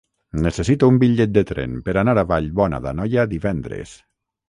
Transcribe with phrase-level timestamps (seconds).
[0.45, 3.99] Necessito un bitllet de tren per anar a Vallbona d'Anoia divendres.